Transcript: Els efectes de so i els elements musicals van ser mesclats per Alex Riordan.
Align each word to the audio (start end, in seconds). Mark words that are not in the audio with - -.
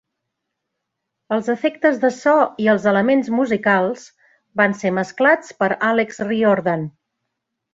Els 1.35 1.49
efectes 1.53 1.99
de 2.05 2.09
so 2.15 2.33
i 2.65 2.69
els 2.73 2.87
elements 2.93 3.29
musicals 3.41 4.07
van 4.63 4.75
ser 4.81 4.93
mesclats 4.99 5.55
per 5.61 5.71
Alex 5.93 6.23
Riordan. 6.33 6.89